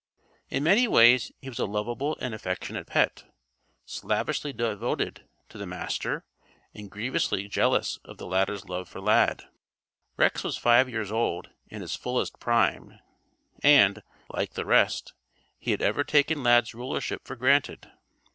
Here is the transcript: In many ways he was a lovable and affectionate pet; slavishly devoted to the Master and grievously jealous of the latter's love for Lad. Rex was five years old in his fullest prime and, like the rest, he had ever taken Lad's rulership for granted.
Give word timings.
In 0.49 0.63
many 0.63 0.87
ways 0.87 1.31
he 1.41 1.47
was 1.49 1.59
a 1.59 1.65
lovable 1.67 2.17
and 2.19 2.33
affectionate 2.33 2.87
pet; 2.87 3.25
slavishly 3.85 4.51
devoted 4.51 5.27
to 5.49 5.59
the 5.59 5.67
Master 5.67 6.25
and 6.73 6.89
grievously 6.89 7.47
jealous 7.47 7.99
of 8.03 8.17
the 8.17 8.25
latter's 8.25 8.67
love 8.67 8.89
for 8.89 8.99
Lad. 8.99 9.43
Rex 10.17 10.43
was 10.43 10.57
five 10.57 10.89
years 10.89 11.11
old 11.11 11.51
in 11.67 11.81
his 11.81 11.95
fullest 11.95 12.39
prime 12.39 12.97
and, 13.61 14.01
like 14.31 14.53
the 14.55 14.65
rest, 14.65 15.13
he 15.59 15.69
had 15.69 15.83
ever 15.83 16.03
taken 16.03 16.41
Lad's 16.41 16.73
rulership 16.73 17.21
for 17.27 17.35
granted. 17.35 17.91